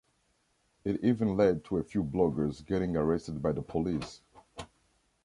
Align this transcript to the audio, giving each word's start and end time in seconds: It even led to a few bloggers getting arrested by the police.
It 0.83 0.99
even 1.03 1.37
led 1.37 1.63
to 1.65 1.77
a 1.77 1.83
few 1.83 2.03
bloggers 2.03 2.65
getting 2.65 2.95
arrested 2.97 3.39
by 3.39 3.51
the 3.51 3.61
police. 3.61 4.21